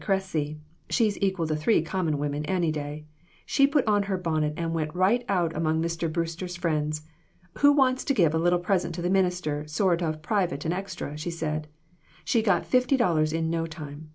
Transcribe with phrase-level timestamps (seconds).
[0.03, 0.57] Cressy
[0.89, 3.05] she's equal to three common women any day
[3.45, 6.11] she put on her bonnet and went right out among Mr.
[6.11, 7.03] Brewster's friends.'
[7.59, 10.73] Who wants to give a little present to the min ister, sort o' private and
[10.73, 11.67] extra?' she said.
[12.25, 14.09] She got fifty dollars in no time.